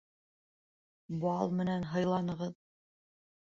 Бал 1.25 1.53
менән 1.59 1.87
һыйланығыҙ 1.93 2.59